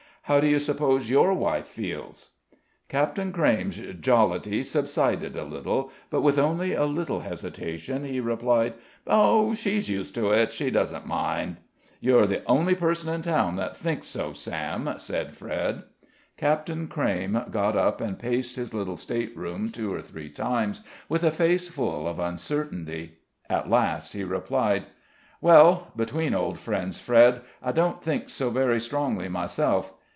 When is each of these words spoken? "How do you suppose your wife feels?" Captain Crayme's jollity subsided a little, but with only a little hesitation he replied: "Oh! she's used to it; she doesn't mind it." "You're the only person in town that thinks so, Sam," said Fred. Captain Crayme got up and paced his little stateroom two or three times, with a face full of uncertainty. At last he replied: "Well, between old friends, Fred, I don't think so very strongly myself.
"How 0.25 0.39
do 0.39 0.47
you 0.47 0.59
suppose 0.59 1.09
your 1.09 1.33
wife 1.33 1.67
feels?" 1.67 2.29
Captain 2.87 3.33
Crayme's 3.33 3.75
jollity 3.99 4.63
subsided 4.63 5.35
a 5.35 5.43
little, 5.43 5.91
but 6.09 6.21
with 6.21 6.39
only 6.39 6.71
a 6.71 6.85
little 6.85 7.19
hesitation 7.21 8.05
he 8.05 8.21
replied: 8.21 8.75
"Oh! 9.05 9.53
she's 9.53 9.89
used 9.89 10.15
to 10.15 10.29
it; 10.29 10.53
she 10.53 10.71
doesn't 10.71 11.05
mind 11.05 11.57
it." 11.57 11.59
"You're 11.99 12.27
the 12.27 12.45
only 12.45 12.75
person 12.75 13.13
in 13.13 13.23
town 13.23 13.57
that 13.57 13.75
thinks 13.75 14.07
so, 14.07 14.31
Sam," 14.31 14.93
said 14.99 15.35
Fred. 15.35 15.83
Captain 16.37 16.87
Crayme 16.87 17.47
got 17.51 17.75
up 17.75 17.99
and 17.99 18.17
paced 18.17 18.55
his 18.55 18.73
little 18.73 18.95
stateroom 18.95 19.69
two 19.69 19.93
or 19.93 20.01
three 20.01 20.29
times, 20.29 20.79
with 21.09 21.23
a 21.25 21.31
face 21.31 21.67
full 21.67 22.07
of 22.07 22.19
uncertainty. 22.19 23.17
At 23.49 23.69
last 23.69 24.13
he 24.13 24.23
replied: 24.23 24.85
"Well, 25.41 25.91
between 25.97 26.33
old 26.33 26.57
friends, 26.57 26.97
Fred, 26.99 27.41
I 27.61 27.73
don't 27.73 28.01
think 28.01 28.29
so 28.29 28.49
very 28.49 28.79
strongly 28.79 29.27
myself. 29.27 29.91